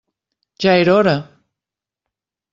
Ja 0.65 0.73
era 0.85 0.95
hora! 1.01 1.15